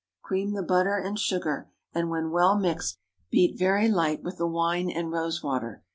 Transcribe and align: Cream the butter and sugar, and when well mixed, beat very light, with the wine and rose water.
Cream 0.23 0.53
the 0.53 0.63
butter 0.63 0.97
and 0.97 1.19
sugar, 1.19 1.69
and 1.93 2.09
when 2.09 2.31
well 2.31 2.57
mixed, 2.57 2.97
beat 3.29 3.55
very 3.59 3.87
light, 3.87 4.23
with 4.23 4.37
the 4.39 4.47
wine 4.47 4.89
and 4.89 5.11
rose 5.11 5.43
water. 5.43 5.83